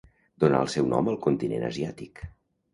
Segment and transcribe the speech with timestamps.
[0.43, 2.27] Donà el seu nom al continent asiàtic.